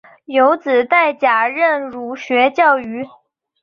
[0.25, 3.07] 有子戴槚任儒学教谕。